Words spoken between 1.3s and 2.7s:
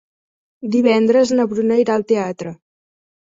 na Bruna irà al teatre.